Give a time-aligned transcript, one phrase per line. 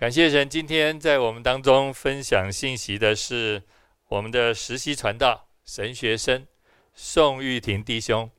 [0.00, 3.62] 感谢神，今天在我们当中分享信息的是
[4.08, 6.46] 我们的实习传道神学生
[6.94, 8.30] 宋玉婷弟兄，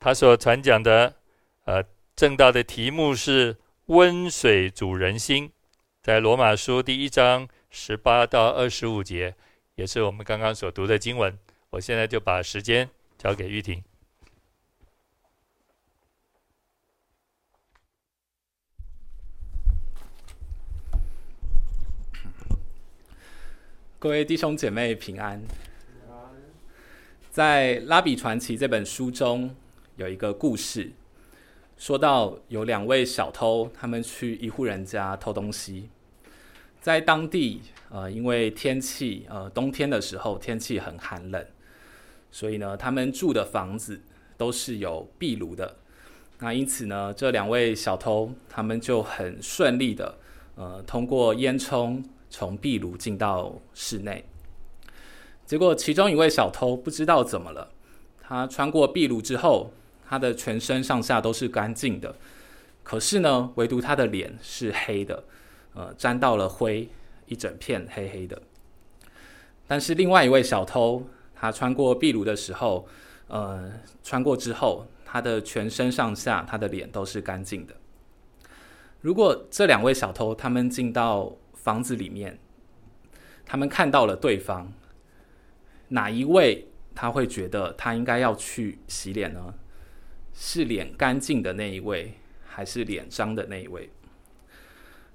[0.00, 1.14] 他所传讲的
[1.66, 1.84] 呃
[2.16, 5.52] 正道的题目是温水煮人心，
[6.02, 9.36] 在罗马书第一章十八到二十五节，
[9.76, 11.38] 也是我们刚刚所读的经文。
[11.70, 13.80] 我现在就把时间交给玉婷。
[23.98, 25.40] 各位弟兄姐妹平安。
[27.30, 29.56] 在《拉比传奇》这本书中，
[29.96, 30.92] 有一个故事，
[31.78, 35.88] 说到有两位小偷，他们去一户人家偷东西。
[36.78, 41.46] 在当地，呃，因为天气，呃，冬天的时候天气很寒冷，
[42.30, 43.98] 所以呢，他们住的房子
[44.36, 45.74] 都是有壁炉的。
[46.40, 50.18] 那因此呢，这两位小偷他们就很顺利的，
[50.54, 52.04] 呃，通过烟囱。
[52.28, 54.24] 从壁炉进到室内，
[55.44, 57.70] 结果其中一位小偷不知道怎么了，
[58.20, 59.72] 他穿过壁炉之后，
[60.08, 62.16] 他的全身上下都是干净的，
[62.82, 65.24] 可是呢，唯独他的脸是黑的，
[65.74, 66.88] 呃，沾到了灰，
[67.26, 68.40] 一整片黑黑的。
[69.66, 72.86] 但是另外一位小偷，他穿过壁炉的时候，
[73.28, 77.74] 呃，穿过之后，他的全身上下，他的脸都是干净的。
[79.00, 81.32] 如果这两位小偷他们进到
[81.66, 82.38] 房子里面，
[83.44, 84.68] 他们看到了对方，
[85.88, 89.52] 哪一位他会觉得他应该要去洗脸呢？
[90.32, 92.14] 是脸干净的那一位，
[92.46, 93.90] 还是脸脏的那一位？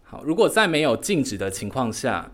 [0.03, 2.29] 好，如果在没有禁止的情况下，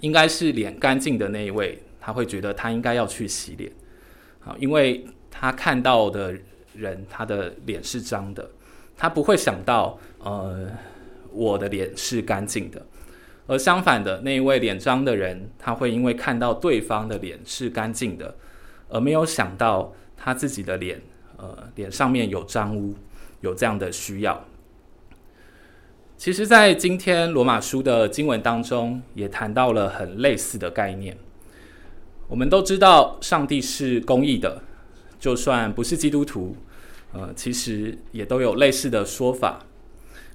[0.00, 3.70] 应该是脸干净的那一位，他会觉得他应该要去洗脸。
[4.40, 6.36] 好，因为他看到的
[6.74, 8.50] 人，他的脸是脏的，
[8.96, 10.68] 他不会想到，呃，
[11.30, 12.84] 我的脸是干净的。
[13.46, 18.34] 而相反的，那一位脸脏的人，他会因为看到对方的脸是干净的，
[18.88, 21.00] 而没有想到他自己的脸，
[21.36, 22.94] 呃，脸上面有脏污，
[23.42, 24.42] 有这样的需要。
[26.16, 31.14] 其实，在今天罗马书的经文当中，也谈到了很类似的概念。
[32.28, 34.62] 我们都知道，上帝是公义的，
[35.20, 36.56] 就算不是基督徒，
[37.12, 39.66] 呃，其实也都有类似的说法：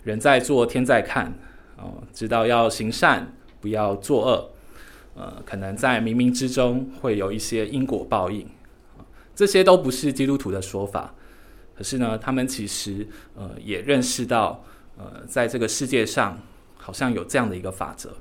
[0.03, 1.33] 人在做，天在看。
[1.81, 4.51] 哦，知道要行善，不要作恶，
[5.15, 8.45] 呃，可能在冥冥之中会有一些因果报应，
[9.33, 11.13] 这些都不是基督徒的说法。
[11.75, 14.63] 可是呢，他们其实呃也认识到，
[14.97, 16.37] 呃，在这个世界上
[16.75, 18.13] 好像有这样的一个法则。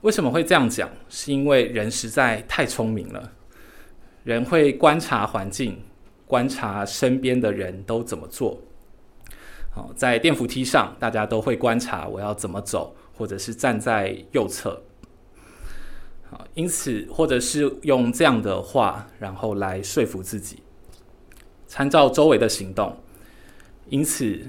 [0.00, 0.88] 为什么会这样讲？
[1.10, 3.32] 是因为人实在太聪明了，
[4.22, 5.78] 人会观察环境，
[6.26, 8.58] 观察身边的人都怎么做。
[9.74, 14.80] 好，在电扶梯上，大家都会观察我要怎么走，或者是站在右侧。
[16.30, 20.60] 好，因此，或者是用这样的话，然后来说服自己，
[21.66, 22.96] 参照周围的行动。
[23.88, 24.40] 因此，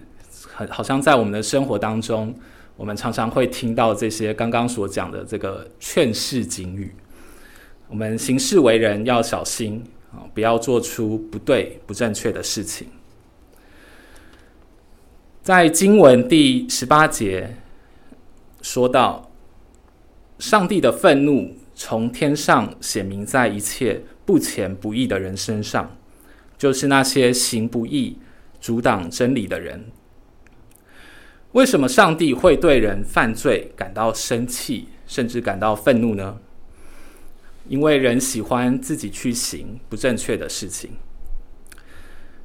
[0.53, 2.31] 很好像在我们的生活当中，
[2.77, 6.93] 我们常常会听到这些刚刚所讲的这个劝世警语。
[7.87, 12.87] 我们行事为人要小心啊，不要做出不对、不正确的事情。
[15.45, 17.56] 在经文第十八节
[18.63, 19.29] 说到，
[20.39, 25.95] 上帝的愤怒从天上显明在一切不虔不义的人身上，
[26.57, 28.17] 就是那些行不义、
[28.59, 29.85] 阻挡真理的人。
[31.51, 36.39] 为什么上帝会对人犯罪感到生气，甚至感到愤怒呢？
[37.69, 40.94] 因为人喜欢自己去行不正确的事情，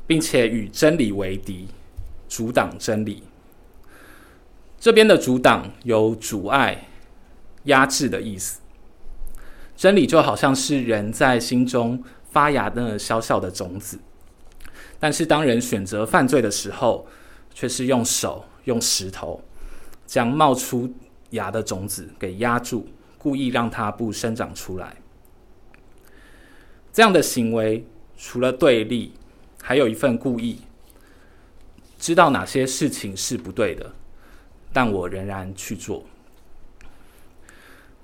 [0.07, 1.69] 并且与真理为敌。
[2.31, 3.25] 阻挡真理，
[4.79, 6.87] 这边的阻挡有阻碍、
[7.65, 8.61] 压制的意思。
[9.77, 13.99] 真理就好像是人在心中发芽的小小的种子，
[15.01, 17.09] 但是当人选择犯罪的时候，
[17.53, 19.43] 却是用手、用石头
[20.07, 20.95] 将冒出
[21.31, 22.87] 芽的种子给压住，
[23.19, 24.97] 故意让它不生长出来。
[26.93, 27.85] 这样的行为
[28.17, 29.15] 除了对立，
[29.61, 30.61] 还有一份故意。
[32.01, 33.93] 知道哪些事情是不对的，
[34.73, 36.03] 但我仍然去做。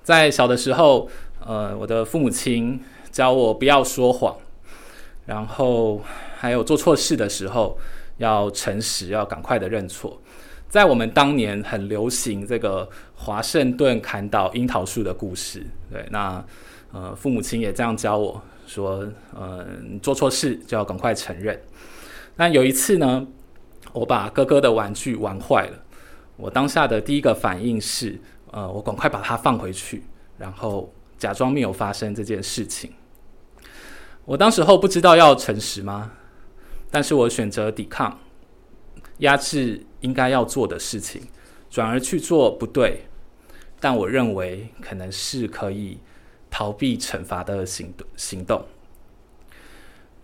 [0.03, 1.09] 在小的时候，
[1.45, 2.79] 呃，我的父母亲
[3.11, 4.37] 教我不要说谎，
[5.25, 6.01] 然后
[6.37, 7.77] 还有做错事的时候
[8.17, 10.21] 要诚实，要赶快的认错。
[10.69, 16.45] 在我们当年很流行这个华盛顿砍倒樱桃树的故事，对，那
[16.93, 19.65] 呃，父母亲也这样教我说，呃，
[20.01, 21.59] 做错事就要赶快承认。
[22.35, 23.25] 那有一次呢，
[23.97, 25.83] 我把哥哥的玩具玩坏了，
[26.35, 28.19] 我当下的第一个反应是，
[28.51, 30.03] 呃，我赶快把它放回去，
[30.37, 32.93] 然后假装没有发生这件事情。
[34.23, 36.11] 我当时候不知道要诚实吗？
[36.91, 38.19] 但是我选择抵抗，
[39.17, 41.23] 压制应该要做的事情，
[41.67, 43.07] 转而去做不对，
[43.79, 45.97] 但我认为可能是可以
[46.51, 48.63] 逃避惩罚的行动行动。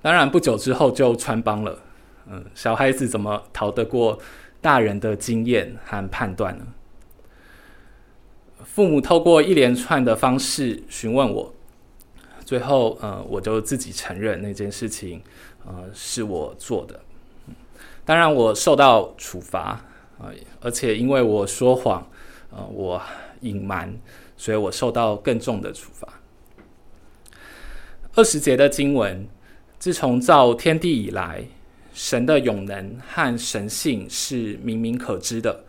[0.03, 1.81] 当然，不久之后就穿帮了。
[2.29, 4.19] 嗯，小孩子怎么逃得过
[4.61, 6.65] 大人的经验和判断呢？
[8.63, 11.53] 父母透过一连串的方式询问我，
[12.45, 15.21] 最后，呃，我就自己承认那件事情，
[15.65, 16.99] 呃，是我做的。
[18.05, 19.81] 当然，我受到处罚，
[20.17, 20.31] 啊，
[20.61, 22.07] 而且因为我说谎，
[22.51, 23.01] 呃，我
[23.41, 23.93] 隐瞒，
[24.37, 26.07] 所以我受到更重的处罚。
[28.15, 29.27] 二十节的经文，
[29.77, 31.43] 自从造天地以来，
[31.93, 35.63] 神的永能和神性是明明可知的，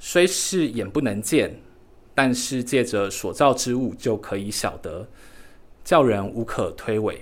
[0.00, 1.60] 虽是眼不能见，
[2.14, 5.08] 但是借着所造之物就可以晓得，
[5.84, 7.18] 叫人无可推诿。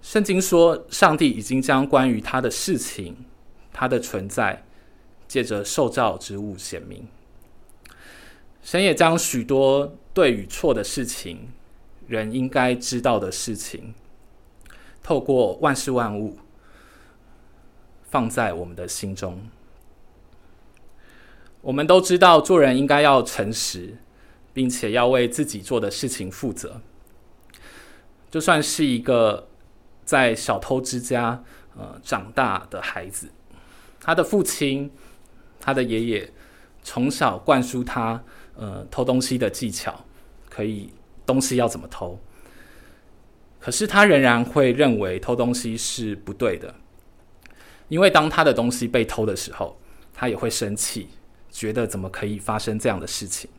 [0.00, 3.14] 圣经说，上帝已经将关于他的事情、
[3.70, 4.64] 他的存在，
[5.28, 7.06] 借着受造之物显明。
[8.62, 11.48] 神也将许多对与错的事情，
[12.08, 13.94] 人应该知道的事情。
[15.02, 16.38] 透过万事万物
[18.02, 19.48] 放在我们的心中，
[21.60, 23.98] 我们都知道做人应该要诚实，
[24.52, 26.80] 并且要为自己做的事情负责。
[28.30, 29.48] 就算是一个
[30.04, 31.42] 在小偷之家
[31.76, 33.28] 呃长大的孩子，
[34.00, 34.90] 他的父亲、
[35.58, 36.32] 他的爷爷
[36.82, 38.22] 从小灌输他
[38.56, 40.04] 呃偷东西的技巧，
[40.48, 40.92] 可以
[41.26, 42.18] 东西要怎么偷。
[43.60, 46.74] 可是他仍然会认为偷东西是不对的，
[47.88, 49.78] 因为当他的东西被偷的时候，
[50.14, 51.08] 他也会生气，
[51.50, 53.50] 觉得怎么可以发生这样的事情。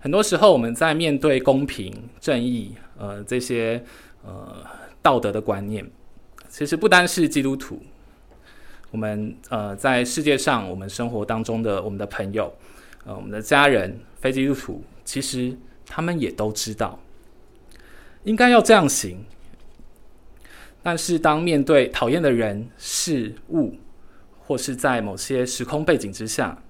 [0.00, 3.84] 很多时候，我们在面对公平、正义，呃，这些
[4.24, 4.66] 呃
[5.00, 5.88] 道德的观念，
[6.48, 7.80] 其实不单是基督徒，
[8.90, 12.52] 我们呃在世界上，我们生活当中的我们的朋友，
[13.04, 15.56] 呃，我们的家人，非基督徒，其实
[15.86, 16.98] 他们也都知道。
[18.28, 19.24] 应该要这样行，
[20.82, 23.74] 但是当面对讨厌的人、事物，
[24.38, 26.62] 或是在某些时空背景之下，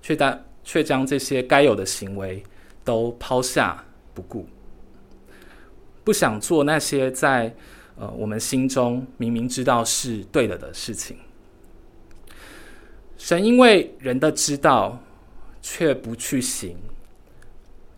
[0.00, 2.40] 却但却将这些该有的行为
[2.84, 3.84] 都抛下
[4.14, 4.46] 不顾，
[6.04, 7.52] 不想做那些在
[7.96, 11.16] 呃我们心中明明知道是对的的事情。
[13.18, 15.02] 神因为人的知道
[15.60, 16.76] 却不去行，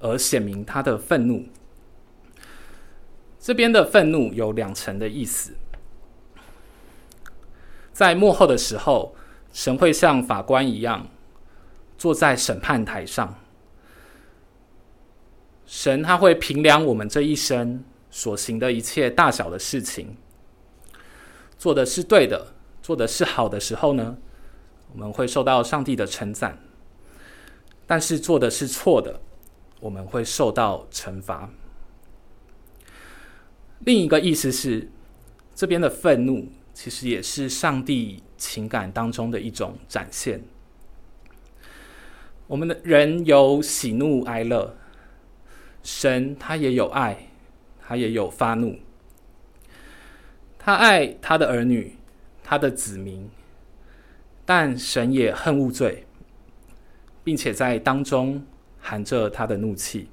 [0.01, 1.45] 而显明他的愤怒。
[3.43, 5.57] 这边的愤怒有两层的意思，
[7.93, 9.17] 在幕后的时候，
[9.53, 11.09] 神会像法官一样
[11.99, 13.37] 坐在审判台上，
[15.67, 20.17] 神他会评量我们这一生所行的一切大小的事情，
[21.59, 24.19] 做的是对的，做的是好的时候呢，
[24.93, 26.53] 我们会受到上帝的称赞；
[27.89, 29.21] 但是做的是错的，
[29.81, 31.51] 我们会受到惩罚。
[33.85, 34.89] 另一个意思是，
[35.55, 40.41] 这边的愤怒其实也是上帝情感当中的一种展现。
[42.47, 44.77] 我们的人有喜怒哀乐，
[45.83, 47.29] 神他也有爱，
[47.81, 48.79] 他也有发怒。
[50.59, 51.97] 他爱他的儿女，
[52.45, 53.29] 他的子民，
[54.45, 56.07] 但神也恨恶罪，
[57.25, 58.47] 并且在当中
[58.79, 60.09] 含着他的怒气。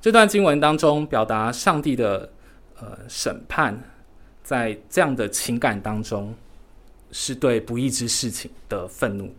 [0.00, 2.30] 这段经文当中表达上帝的
[2.78, 3.82] 呃审判，
[4.44, 6.34] 在这样的情感当中，
[7.10, 9.34] 是对不义之事情的愤怒。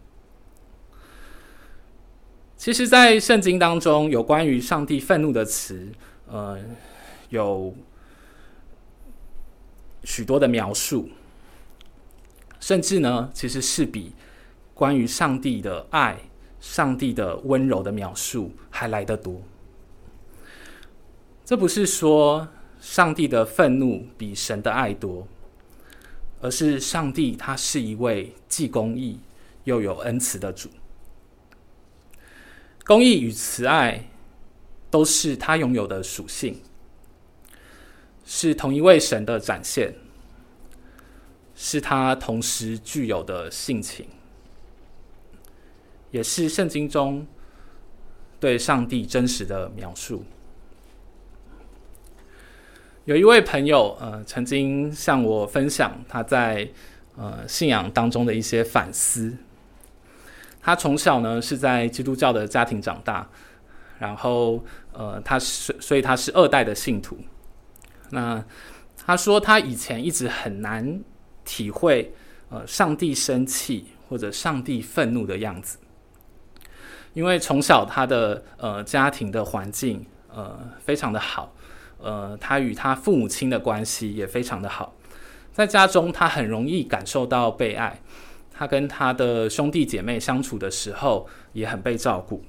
[2.58, 5.88] 其实，在圣经当中有关于上帝愤怒的词，
[6.26, 6.60] 呃，
[7.30, 7.74] 有
[10.04, 11.08] 许多的描述，
[12.60, 14.12] 甚至呢，其实是比
[14.74, 16.18] 关于上帝的爱、
[16.60, 19.42] 上帝的温柔的描述还来得多。
[21.48, 22.46] 这不是说
[22.82, 25.26] 上帝的愤怒比神的爱多，
[26.42, 29.22] 而是上帝他是一位既公义
[29.64, 30.70] 又有恩慈的主。
[32.84, 34.10] 公义与慈爱
[34.92, 36.62] 都是他拥有的属性，
[38.26, 39.96] 是同一位神的展现，
[41.56, 44.06] 是他同时具有的性情，
[46.12, 47.26] 也是圣经中
[48.38, 50.26] 对上帝真实的描述。
[53.08, 56.68] 有一位朋友，呃，曾经向我分享他在
[57.16, 59.34] 呃信仰当中的一些反思。
[60.62, 63.26] 他从小呢是在基督教的家庭长大，
[63.98, 64.62] 然后
[64.92, 67.18] 呃他是所以他是二代的信徒。
[68.10, 68.44] 那
[69.06, 71.00] 他说他以前一直很难
[71.46, 72.14] 体会
[72.50, 75.78] 呃上帝生气或者上帝愤怒的样子，
[77.14, 81.56] 因为从小他的呃家庭的环境呃非常的好，
[82.00, 84.94] 呃他与他父母亲的关系也非常的好，
[85.54, 88.00] 在家中他很容易感受到被爱。
[88.60, 92.44] 他跟他的兄弟姐妹相处的时候也很被照顾，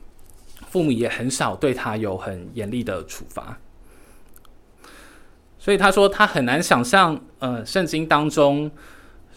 [0.70, 3.58] 父母也很少对他有很严厉的处罚，
[5.58, 8.70] 所以他说他很难想象，呃，圣经当中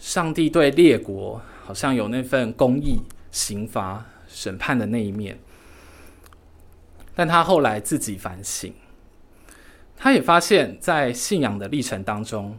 [0.00, 5.38] 上帝对列国好像有那份公义、刑罚、审判的那一面。
[7.14, 8.72] 但他后来自己反省，
[10.02, 12.58] 他也发现，在信仰的历程当中，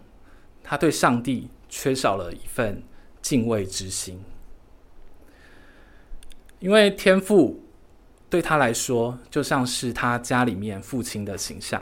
[0.63, 2.81] 他对上帝缺少了一份。
[3.21, 4.21] 敬畏之心，
[6.59, 7.63] 因为天父
[8.29, 11.81] 对他来说就像是他家里面父亲的形象。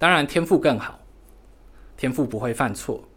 [0.00, 0.98] 当然，天父更好，
[1.96, 3.08] 天父不会犯错，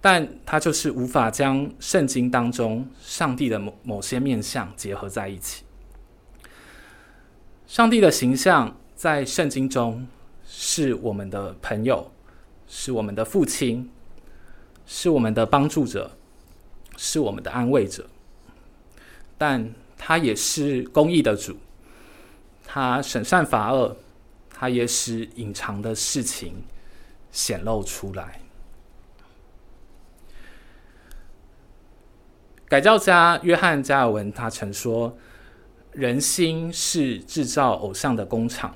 [0.00, 5.64] 但他就是无法将圣经当中上帝的某某些面相结合在一起。
[7.66, 10.04] 上帝的形象在圣经中
[10.44, 12.10] 是我们的朋友，
[12.66, 13.88] 是我们的父亲。
[14.88, 16.12] 是我们的帮助者，
[16.96, 18.08] 是我们的安慰者，
[19.36, 21.56] 但他也是公义的主，
[22.64, 23.96] 他审善罚恶，
[24.48, 26.62] 他也使隐藏的事情
[27.32, 28.40] 显露出来。
[32.68, 35.18] 改教家约翰加尔文他曾说
[35.90, 38.72] ：“人心是制造偶像的工厂。”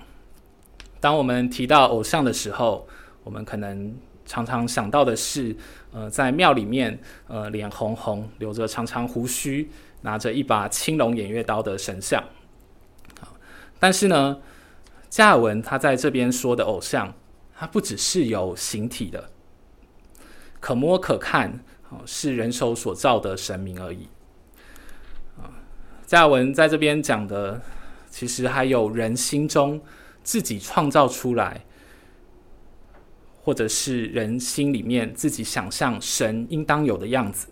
[1.01, 2.87] 当我们提到偶像的时候，
[3.25, 5.57] 我们可能常常想到的是。
[5.93, 9.69] 呃，在庙里面，呃，脸红红，留着长长胡须，
[10.03, 12.23] 拿着一把青龙偃月刀的神像。
[13.81, 14.39] 但是呢，
[15.09, 17.13] 加尔文他在这边说的偶像，
[17.57, 19.31] 它不只是有形体的，
[20.61, 21.59] 可摸可看，
[22.07, 24.07] 是人手所造的神明而已。
[25.39, 25.51] 啊，
[26.07, 27.61] 加尔文在这边讲的，
[28.09, 29.81] 其实还有人心中
[30.23, 31.65] 自己创造出来。
[33.43, 37.49] 或者是人心里面自己想象神应当有的样子，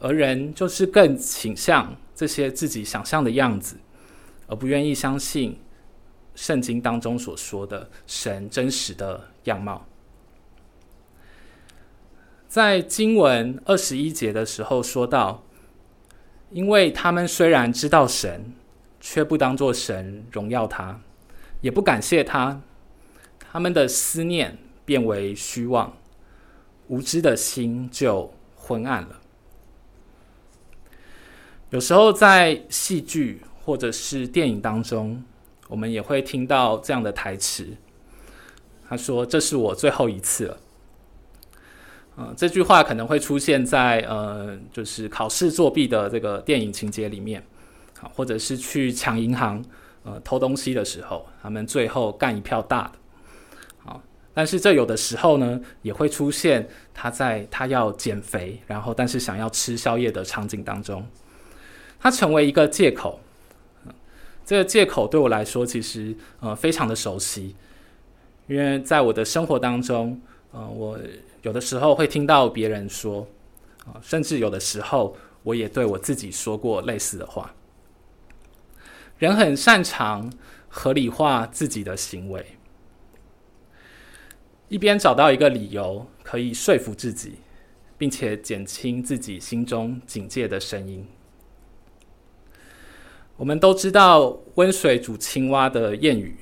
[0.00, 3.76] 而人就是更倾向这些自己想象的样子，
[4.46, 5.60] 而不愿意相信
[6.34, 9.86] 圣经当中所说的神真实的样貌。
[12.48, 15.44] 在经文二十一节的时候说到，
[16.50, 18.54] 因为他们虽然知道神，
[19.08, 21.00] 却不当作神荣耀他，
[21.60, 22.60] 也不感谢他。
[23.38, 25.96] 他们的思念变为虚妄，
[26.88, 29.20] 无知的心就昏暗了。
[31.70, 35.22] 有时候在戏剧或者是电影当中，
[35.68, 37.64] 我们也会听到这样的台词。
[38.88, 40.58] 他说：“这是我最后一次了。”
[42.18, 47.40] 呃，这句话可能会出现在呃，就是考试作弊的这个电影情节里面，
[48.12, 49.64] 或者是去抢银行、
[50.04, 52.92] 呃偷东西的时候，他们最后干一票大的。
[53.84, 54.02] 好
[54.34, 61.06] 但是这有的时候呢，也会出现他在他要减肥，然后但是想要吃宵夜的场景当中，
[61.98, 63.18] 他成为一个借口。
[64.44, 67.56] 这个借口对我来说其实呃非常的熟悉，
[68.46, 70.20] 因为在我的生活当中，
[70.52, 70.96] 呃，我
[71.42, 73.26] 有的时候会听到别人说，
[73.84, 77.52] 啊，甚至有的时候我也对我自己说过类似的话。
[79.18, 80.30] 人很擅长
[80.68, 82.44] 合理化自己的行为。
[84.68, 87.36] 一边找到一个理由可以说服自己，
[87.96, 91.06] 并且减轻自己心中警戒的声音。
[93.36, 96.36] 我们都知道温水煮青蛙的谚语：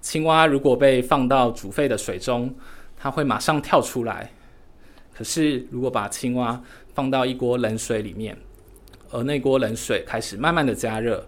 [0.00, 2.54] 青蛙如果被放到煮沸的水中，
[2.96, 4.30] 它会马上跳出来；
[5.12, 6.62] 可是如果把青蛙
[6.94, 8.38] 放到一锅冷水里面，
[9.10, 11.26] 而那锅冷水开始慢慢的加热，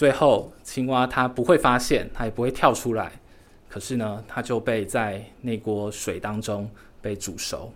[0.00, 3.12] 最后青蛙它不会发现，它也不会跳出来。
[3.68, 6.70] 可是呢，它就被在那锅水当中
[7.02, 7.70] 被煮熟。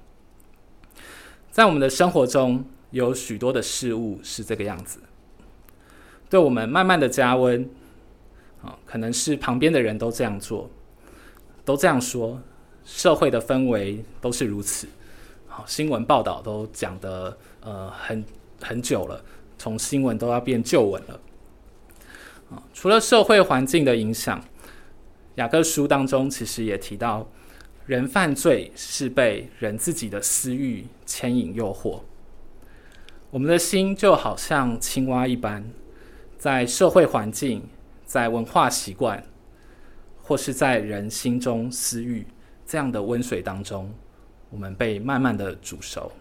[1.51, 5.01] 在我们的生活中，有许多的事物是这个样子，
[6.31, 7.69] 对我们慢慢的加温。
[8.63, 10.71] 啊，可能是旁边的人都这样做，
[11.63, 12.41] 都这样说，
[12.87, 14.89] 社会的氛围都是如此。
[15.47, 18.25] 好，新闻报道都讲的呃很
[18.63, 19.23] 很久了，
[19.59, 21.21] 从新闻都要变旧闻了。
[22.73, 24.43] 除了社会环境的影响。
[25.37, 27.29] 雅各书当中其实也提到，
[27.87, 32.01] 人犯罪是被人自己的私欲牵引诱惑。
[33.31, 35.69] 我们的心就好像青蛙一般，
[36.39, 37.69] 在社会环境、
[38.05, 39.25] 在文化习惯，
[40.23, 42.25] 或是在人心中私欲
[42.65, 43.93] 这样的温水当中，
[44.51, 46.13] 我们被慢慢的煮熟。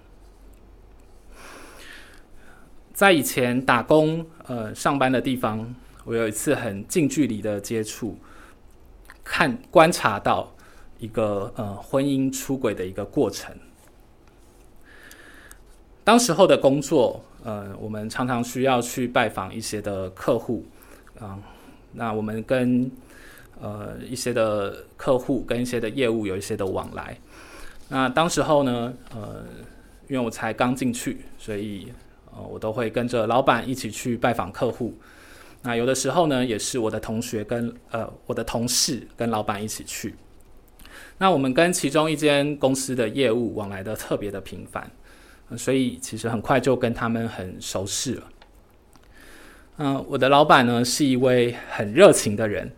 [2.92, 8.18] 在以前打工、呃上班的地方，我有一次很近距离的接触，
[9.24, 10.54] 看观察到
[11.00, 13.56] 一个呃婚姻出轨的一个过程。
[16.04, 20.66] 当时候的工作，呃，我们常常需要去拜访一些的客户，
[21.20, 21.40] 啊、
[21.94, 22.92] 那我们跟
[23.62, 27.18] 呃一些的客户跟一些的业务有一些的往来。
[27.88, 29.44] 那当时候呢，呃，
[30.10, 31.92] 因为我才刚进去，所以。
[32.36, 34.92] 呃，我都会跟着老板一起去拜访客户。
[35.64, 40.14] 那有的时候呢，也是我的同学跟呃我的同事跟老板一起去。
[41.18, 44.92] 那我们跟其中一间公司的业务往来的特别的频繁，
[45.58, 48.24] 所以其实很快就跟他们很熟识了。
[49.78, 52.70] 嗯，我的老板呢是一位很热情的人。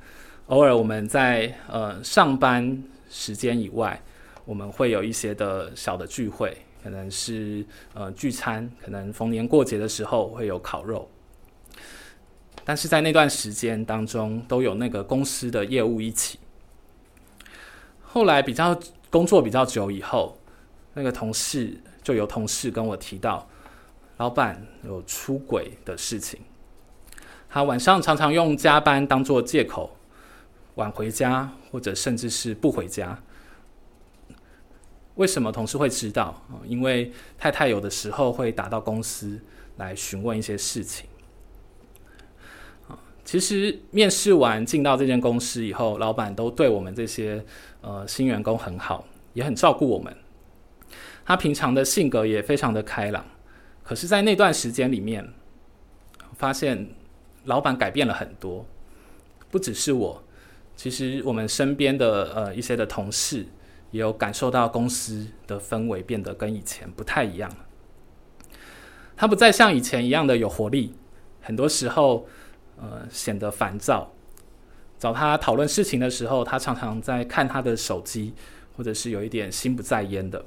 [0.47, 3.99] 偶尔我们在呃上班时间以外，
[4.45, 6.55] 我们会有一些的小的聚会。
[6.83, 7.65] 可能是
[7.95, 11.09] 呃聚餐，可能逢年过节的时候会有烤肉，
[12.65, 16.39] 但是在那段时间当中，都有那个公司的业务一起。
[18.01, 18.77] 后来比较
[19.11, 20.37] 工作比较久以后，
[20.95, 23.47] 那个同事就有同事跟我提到，
[24.17, 26.39] 老板有出轨的事情。
[27.47, 29.95] 他晚上常常用加班当做借口，
[30.75, 33.21] 晚回家，或者甚至是不回家。
[35.15, 36.41] 为什么同事会知道？
[36.65, 39.39] 因为太太有的时候会打到公司
[39.77, 41.07] 来询问一些事情。
[43.25, 47.43] 其实面试完进到这间公司以后，老板都对我们这些
[47.81, 50.15] 呃新员工很好，也很照顾我们。
[51.25, 53.25] 他平常的性格也非常的开朗，
[53.83, 55.27] 可是，在那段时间里面，
[56.37, 56.87] 发现
[57.43, 58.65] 老板改变了很多，
[59.51, 60.23] 不只是我，
[60.77, 63.47] 其实我们身边的呃一些的同事。
[63.91, 67.57] 也有感受到公司的氛围变得跟以前不太一样了。
[69.15, 70.93] 他不再像以前一样的有活力，
[71.39, 72.27] 很多时候，
[72.77, 74.11] 呃，显得烦躁。
[74.97, 78.33] 找他讨论事情的时候，他常常在看他的手机，
[78.75, 80.45] 或者是有一点心不在焉的。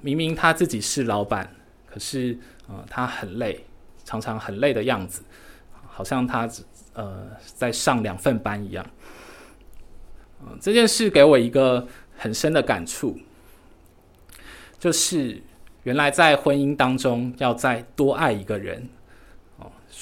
[0.00, 1.54] 明明他自己是老板，
[1.86, 3.64] 可是，呃，他很累，
[4.04, 5.22] 常常很累的样子，
[5.86, 6.48] 好像他
[6.94, 8.84] 呃在上两份班一样。
[10.60, 13.16] 这件事给我一个很深的感触，
[14.78, 15.40] 就是
[15.84, 18.88] 原来在婚姻当中要再多爱一个人，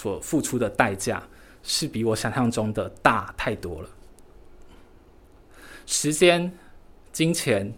[0.04, 1.26] 所付出的代价
[1.62, 3.88] 是比我想象中的大太多了。
[5.86, 6.52] 时间、
[7.10, 7.72] 金钱、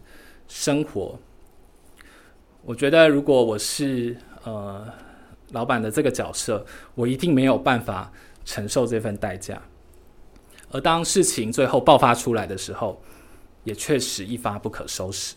[0.48, 1.16] 生活，
[2.64, 4.92] 我觉得如果我是呃
[5.52, 8.10] 老板的这个角色，我一定没有办法
[8.44, 9.62] 承受这份代价。
[10.72, 13.00] 而当事情最后爆发出来的时候，
[13.62, 15.36] 也确实一发不可收拾。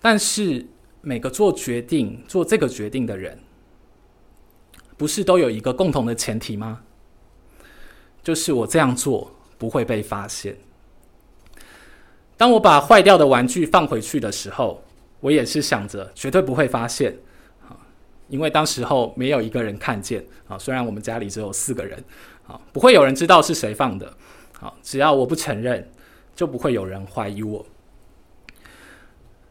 [0.00, 0.66] 但是
[1.02, 3.38] 每个做决定、做这个决定的人，
[5.00, 6.82] 不是都有一个共同的前提吗？
[8.22, 10.54] 就是我这样做不会被发现。
[12.36, 14.84] 当我把坏掉的玩具放回去的时候，
[15.20, 17.16] 我也是想着绝对不会发现
[17.66, 17.72] 啊。
[18.28, 22.04] 因为当时候没有一个人看见啊，虽然我们家里只有四个人，
[22.46, 24.14] 啊，不会有人知道是谁放的，
[24.60, 25.90] 啊，只要我不承认，
[26.36, 27.64] 就不会有人怀疑我。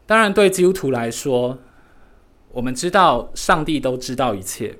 [0.06, 1.58] 当然，对基督徒来说，
[2.52, 4.78] 我们知道上帝都知道一切，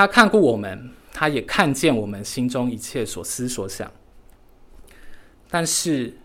[0.00, 3.92] 他看过我们，他也看见我们心中一切所思所想。
[5.50, 6.16] 但是，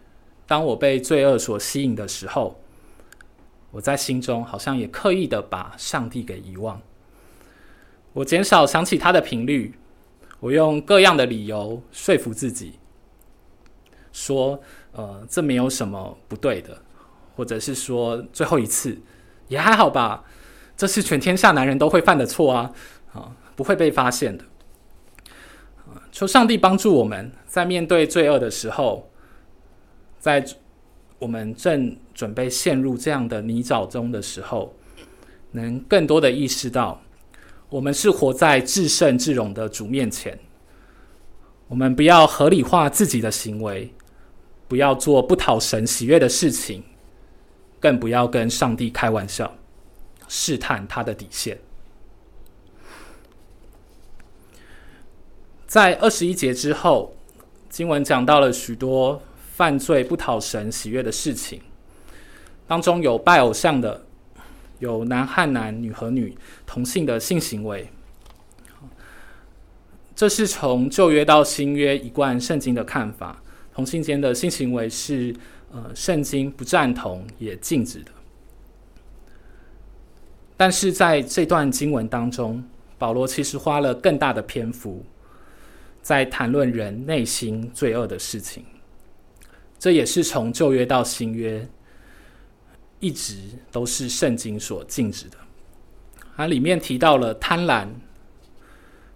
[0.48, 2.58] 当我被罪恶所吸引的时候，
[3.72, 6.82] 我在心中好像也刻意的把上帝给遗忘，
[8.14, 9.74] 我减少想起他的频率，
[10.40, 12.80] 我用各样的理由说服自己，
[14.14, 14.62] 说，
[14.94, 16.82] 呃，这没有什么不对的，
[17.36, 18.98] 或者是说最后一次
[19.50, 20.24] 也还好吧，
[20.78, 22.72] 这是全天下男人都会犯的错，啊，
[23.56, 24.44] 不会被发现的。
[26.12, 29.10] 求上帝帮助我们在面对罪恶的时候，
[30.20, 30.46] 在。
[31.18, 34.76] 我们正准备陷入这样的泥沼中的时候，
[35.52, 37.02] 能更多的意识到，
[37.70, 40.38] 我们是活在至圣至荣的主面前。
[41.70, 43.92] 我们不要合理化自己的行为，
[44.68, 46.84] 不要做不讨神喜悦的事情，
[47.80, 49.56] 更不要跟上帝开玩笑，
[50.28, 51.58] 试探他的底线。
[55.76, 57.14] 在二十一节之后，
[57.70, 59.22] 经文讲到了许多
[59.58, 61.60] 犯罪不讨神喜悦的事情，
[62.66, 64.06] 当中有拜偶像的，
[64.80, 66.34] 有男和男、女和女
[66.66, 67.90] 同性的性行为。
[70.16, 75.36] 这是从旧约到新约一贯圣经的看法，同性间的性行为是
[75.74, 78.12] 呃圣经不赞同也禁止的。
[80.56, 82.64] 但是在这段经文当中，
[82.98, 85.04] 保罗其实花了更大的篇幅，
[86.06, 88.64] 在谈论人内心罪恶的事情。
[89.80, 91.68] 这也是从旧约到新约，
[93.00, 93.36] 一直
[93.72, 95.38] 都是圣经所禁止的。
[96.36, 97.88] 它里面提到了贪婪。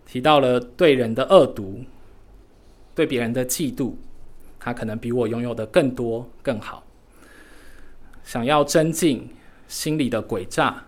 [0.04, 1.84] 提到了对人的恶毒，
[2.96, 3.94] 对别人的嫉妒，
[4.60, 6.84] 他可能比我拥有的更多更好。
[8.24, 9.30] 想要增进
[9.68, 10.88] 心里的诡诈，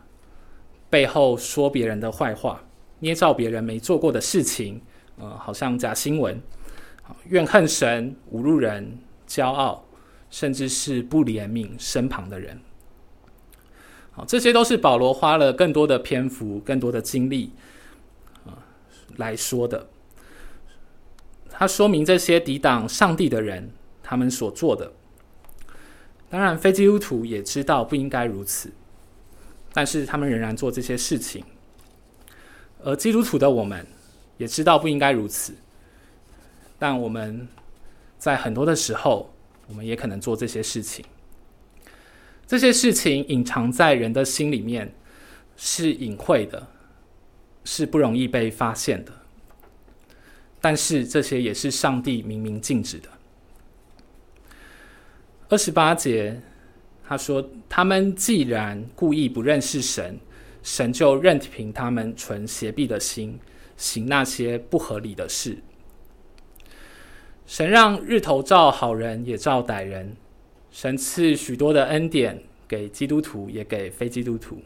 [0.89, 2.63] 背后说别人的坏话，
[2.97, 4.81] 捏造别人没做过的事情，
[5.21, 6.41] 呃，好像假新闻。
[7.25, 9.85] 怨恨神，侮辱人，骄傲，
[10.31, 12.59] 甚至是不怜悯身旁的人。
[14.11, 17.53] 好，这些都是保罗花了更多的篇幅、更多的精力。
[19.17, 19.89] 来说的，
[21.49, 23.69] 他说明这些抵挡上帝的人，
[24.01, 24.93] 他们所做的。
[26.29, 28.71] 当然，非基督徒也知道不应该如此，
[29.73, 31.43] 但是他们仍然做这些事情。
[32.83, 33.85] 而基督徒的我们，
[34.41, 35.53] 也知道不应该如此，
[36.79, 37.47] 但我们
[38.17, 39.31] 在很多的时候，
[39.67, 41.05] 我们也可能做这些事情。
[42.47, 44.91] 这些事情隐藏在人的心里面，
[45.55, 46.67] 是隐晦的。
[47.63, 49.11] 是不容易被发现的，
[50.59, 53.07] 但是这些也是上帝明明禁止的。
[55.47, 56.41] 二十八节，
[57.07, 60.17] 他说：“他们既然故意不认识神，
[60.63, 63.37] 神就任凭他们存邪僻的心，
[63.77, 65.57] 行那些不合理的事。
[67.45, 70.15] 神让日头照好人也照歹人，
[70.71, 74.61] 神赐许多的恩典给基督徒，也给非基督徒，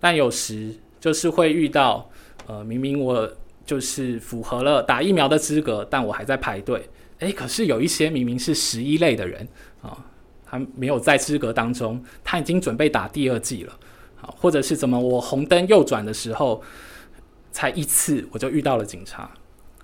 [0.00, 2.10] 但有时。”就是会遇到，
[2.48, 3.32] 呃，明明我
[3.64, 6.90] 就是符合了打疫苗的资格，但我还在排队。
[7.20, 9.46] 诶，可是有一些明明是十一类的人
[9.80, 9.96] 啊，
[10.44, 13.78] 他没有在资格当中，他已经准备打第二剂了，
[14.20, 16.60] 啊，或者是怎么我红灯右转的时候
[17.50, 19.30] 才一次，我就遇到了警察，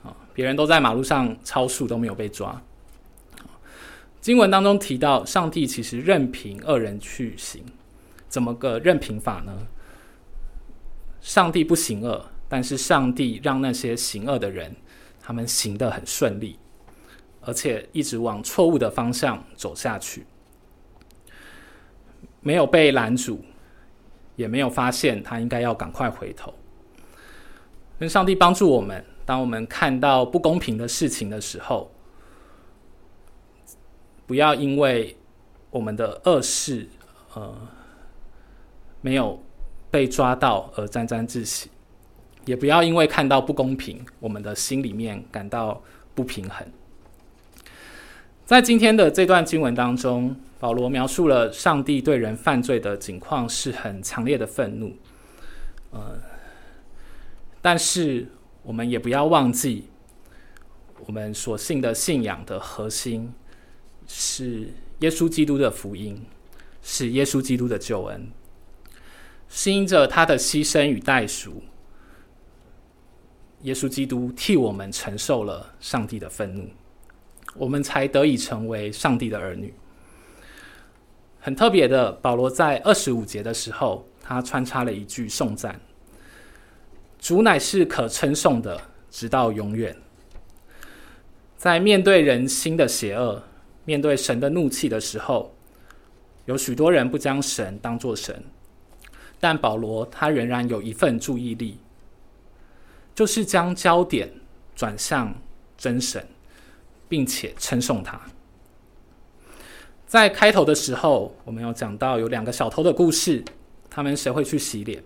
[0.02, 2.60] 啊，别人都在马路上超速都没有被抓。
[4.20, 7.62] 经文当中提到，上帝其实任凭恶人去行，
[8.28, 9.52] 怎么个任凭法呢？
[11.20, 14.74] 上帝不行恶，但是上帝让那些行恶的人，
[15.22, 16.58] 他们行得很顺利，
[17.40, 20.26] 而且一直往错误的方向走下去，
[22.40, 23.44] 没有被拦阻，
[24.36, 26.54] 也没有发现他应该要赶快回头。
[27.98, 31.90] 跟上帝帮助我们，当我们看到不公平的事情的时候，
[34.26, 35.16] 不要因为
[35.70, 36.88] 我们的恶事，
[37.34, 37.54] 呃，
[39.00, 39.40] 没有。
[39.90, 41.70] 被抓到而沾沾自喜，
[42.46, 45.80] 也不要因为看到不公平，我们的心里面感到
[46.16, 46.66] 不平衡。
[48.44, 54.92] 在今天的这段经文当中，保罗描述了上帝对人犯罪的情况是很强烈的愤怒。
[55.92, 56.20] 呃，
[57.64, 58.26] 但是
[58.62, 59.88] 我们也不要忘记，
[61.06, 63.32] 我们所信的信仰的核心
[64.06, 66.26] 是耶稣基督的福音，
[66.82, 68.30] 是耶稣基督的救恩。
[69.48, 71.62] 是因着他的牺牲与代赎，
[73.62, 76.68] 耶稣基督替我们承受了上帝的愤怒，
[77.54, 79.72] 我们才得以成为上帝的儿女。
[81.40, 85.80] 很特别的，保罗在二十五节的时候，他穿插了一句颂赞
[87.24, 88.78] ：“主乃是可称颂的，
[89.10, 89.96] 直到永远。”
[91.56, 93.42] 在面对人心的邪恶、
[93.86, 95.56] 面对神的怒气的时候，
[96.44, 98.44] 有许多人不将神当作神。
[99.40, 101.78] 但保罗他仍然有一份注意力，
[103.14, 104.30] 就是将焦点
[104.76, 105.34] 转向
[105.78, 106.26] 真神，
[107.08, 108.20] 并且称颂他。
[110.06, 113.42] 在开头的时候，我们有讲到有两个小偷的故事，
[113.88, 115.02] 他们谁会去洗脸？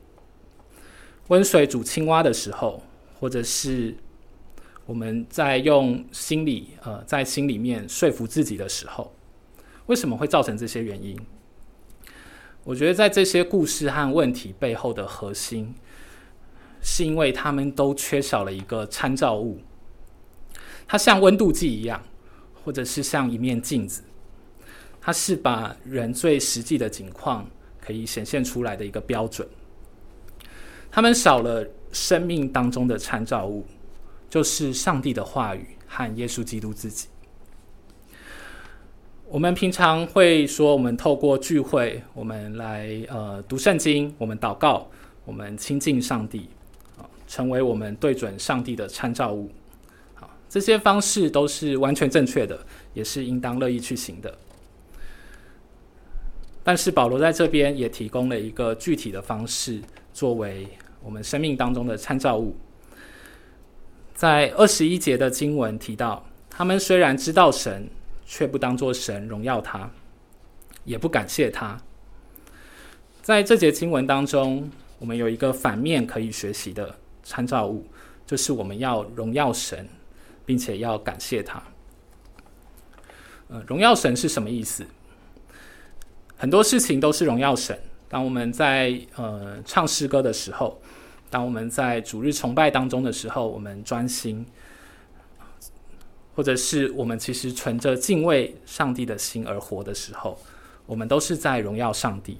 [1.28, 2.82] 温水煮青蛙的时候，
[3.18, 3.94] 或者是
[4.86, 9.14] 我们在用心理呃在心里面说服自己的时候，
[9.86, 11.18] 为什么会造成这些原因？
[12.64, 15.74] 我觉得在这些故事和问题背后的核心，
[16.80, 19.60] 是因为他们都缺少了一个参照物。
[20.86, 22.02] 它像温度计一样，
[22.64, 24.02] 或者是像一面镜子，
[24.98, 27.46] 它是把人最实际的情况
[27.80, 29.46] 可以显现出来的一个标准。
[30.90, 33.64] 他们少了生命当中的参照物，
[34.28, 37.08] 就是上帝的话语和耶稣基督自己。
[39.26, 44.88] 我们平常会说，我们透过聚会，我们来呃读圣经，我们祷告，
[45.26, 46.48] 我们亲近上帝，
[46.96, 49.50] 啊，成为我们对准上帝的参照物。
[50.14, 52.58] 好，这些方式都是完全正确的，
[52.94, 54.34] 也是应当乐意去行的。
[56.64, 59.80] 但是保罗在这边也提供了一个具体的方式，
[60.18, 60.66] 作为
[61.00, 62.56] 我们生命当中的参照物。
[64.14, 67.88] 在二十一节的经文提到，他们虽然知道神。
[68.30, 69.90] 却不当作神荣耀他，
[70.84, 71.80] 也不感谢他。
[73.22, 77.86] 在这节经文当中，我们有一个反面可以学习的参照物，
[78.26, 79.88] 就是我们要荣耀神，
[80.44, 81.62] 并且要感谢他。
[83.48, 84.84] 呃，荣耀神是什么意思？
[86.36, 87.80] 很多事情都是荣耀神。
[88.08, 90.80] 当我们在呃唱诗歌的时候，
[91.30, 94.46] 当我们在主日崇拜当中的时候，我们专心。
[96.34, 100.38] 或者是我们其实存着敬畏上帝的心而活的时候，
[100.86, 102.38] 我们都是在荣耀上帝。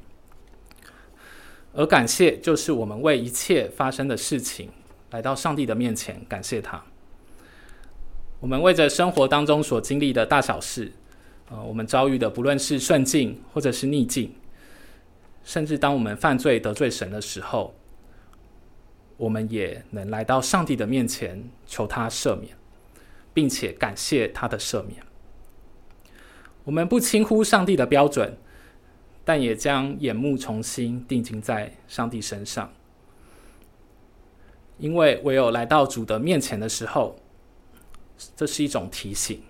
[1.75, 4.71] 而感谢就是我们为一切发生的事情
[5.11, 6.81] 来到上帝的面前感谢他。
[8.39, 10.93] 我们为着生活当中所经历的大小事，
[11.51, 14.33] 呃，我们遭遇的不论是顺境或者是逆境，
[15.49, 17.75] 甚至当我们犯罪得罪神的时候，
[19.17, 22.55] 我们也能来到上帝的面前求他赦免。
[23.39, 25.01] 并且感谢他的赦免。
[26.65, 28.37] 我们不轻忽上帝的标准，
[29.25, 32.73] 但也将眼目重新定睛在上帝身上。
[34.79, 37.17] 因为唯有来到主的面前的时候，
[38.35, 39.41] 这是一种提醒。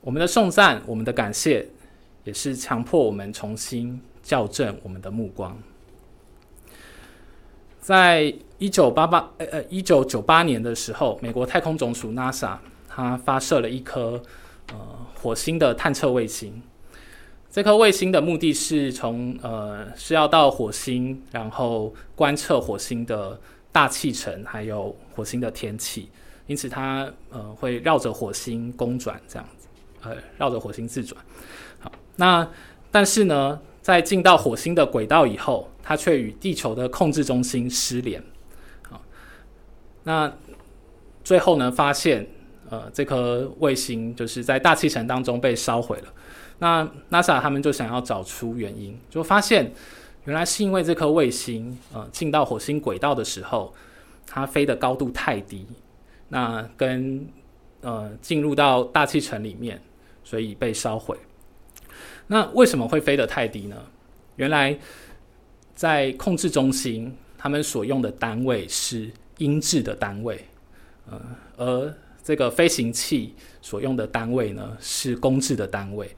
[0.00, 1.68] 我们的颂赞，我们的感谢，
[2.24, 5.56] 也是强迫我们重新校正我们的目光。
[7.78, 12.56] 在一九八八呃呃一九九八年的时候，美国太空总署 NASA
[12.88, 14.20] 它发射了一颗
[14.72, 14.76] 呃
[15.22, 16.62] 火星的探测卫星。
[17.50, 23.38] 这颗卫星的目的是从呃是要到火星，然后观测火星的
[23.70, 26.08] 大气层，还有火星的天气。
[26.46, 29.68] 因此它呃会绕着火星公转这样子，
[30.02, 31.22] 呃绕着火星自转。
[31.80, 32.48] 好，那
[32.90, 38.24] 但是呢，在进到火星的轨道以后，它却与地球的控制中心失联。
[38.88, 38.98] 好，
[40.04, 40.32] 那
[41.22, 42.26] 最后呢，发现
[42.70, 46.08] 呃，这颗卫星就是在大气层当中被烧毁了。
[46.60, 49.70] 那 NASA 他们就想要找出原因，就发现
[50.24, 53.74] 原来是因为这颗卫星呃进到火星轨道的时候，
[54.26, 55.66] 它飞的高度太低，
[56.30, 57.28] 那跟
[57.82, 59.78] 呃进入到大气层里面，
[60.24, 61.14] 所以被烧毁。
[62.26, 63.76] 那为什么会飞得太低呢？
[64.36, 64.78] 原来
[65.74, 70.46] 在控制中心，他们所用的单位是英制的单位，
[71.10, 71.20] 呃，
[71.56, 76.10] 而这个飞行器所用的单位呢是公制的单位。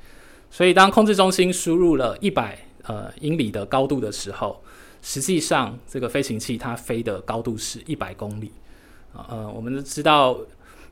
[0.50, 4.62] 所以，当控制中心输入了一百呃英里的高度的时候，
[5.02, 8.52] 实际上这个飞行器它飞的高度是一百公里。
[9.12, 10.38] 呃，我们都知道。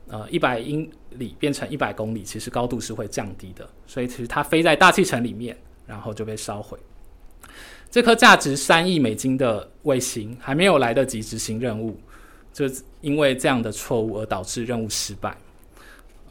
[0.07, 6.77] 呃，一百英里变成一百公里，其实高度是会降低的，所以其实它飞在大气层里面，然后就被烧毁。
[7.89, 11.97] 这颗价值三亿美金的卫星还没有来得及执行任务，
[12.53, 12.65] 就
[13.01, 15.35] 因为这样的错误而导致任务失败。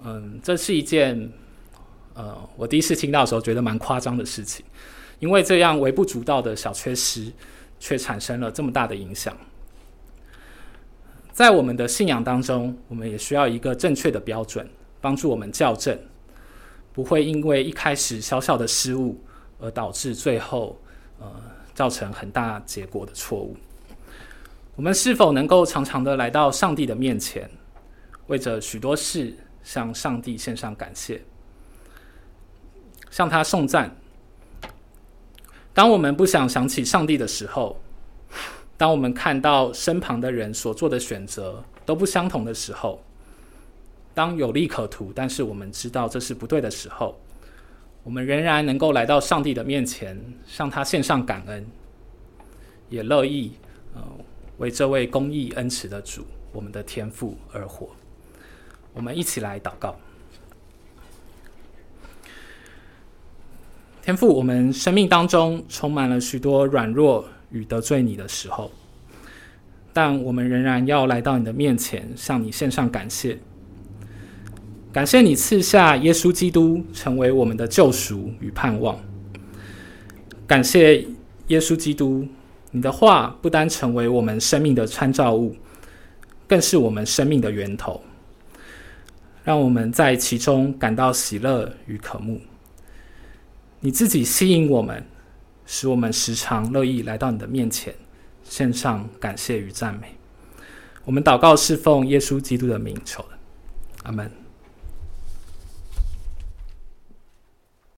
[0.04, 1.32] 嗯，这是一件
[2.12, 4.64] 呃，我第一次听到的时候觉得蛮夸张的事情，
[5.18, 7.32] 因为这样微不足道的小缺失，
[7.80, 9.37] 却产生了这么大的影响。
[11.35, 14.66] 在我们的信仰当中，我们也需要一个正确的标准，
[15.01, 15.99] 帮助我们校正，
[16.92, 19.20] 不会因为一开始小小的失误
[19.59, 20.81] 而导致最后
[21.18, 21.27] 呃
[21.75, 23.57] 造成很大结果的错误。
[24.77, 27.51] 我们是否能够常常的来到上帝的面前，
[28.29, 31.20] 为着许多事向上帝献上感谢，
[33.11, 33.97] 向他颂赞？
[35.73, 37.81] 当我们不想想起上帝的时候，
[38.76, 43.02] 当我们看到身旁的人所做的选择都不相同的时候，
[44.12, 47.16] 当有利可图，但是我们知道这是不对的时候，
[48.02, 51.64] 我们仍然能够来到上帝的面前，向他献上感恩，
[52.90, 53.52] 也乐意
[53.94, 54.02] 呃
[54.58, 57.88] 为这位公义恩慈的主，我们的天赋而活。
[58.92, 59.96] 我们一起来祷告，
[64.02, 67.24] 天赋，我们生命当中充满了许多软弱。
[67.54, 68.70] 与得罪你的时候，
[69.92, 73.38] 但我们仍然要来到你的面前，向你献上感谢。
[74.92, 78.98] 感谢你赐下耶稣基督成为我们的救赎与盼望。
[80.46, 81.00] 感谢
[81.46, 82.26] 耶稣基督，
[82.72, 85.56] 你的话不单成为我们生命的参照物，
[86.46, 88.02] 更是我们生命的源头。
[89.44, 92.40] 让我们在其中感到喜乐与渴慕。
[93.80, 95.04] 你自己吸引我们，
[95.66, 97.94] 使我们时常乐意来到你的面前，
[98.42, 100.16] 献上感谢与赞美。
[101.05, 103.24] 我们祷告侍奉耶稣基督的名求，
[104.05, 104.43] 阿门。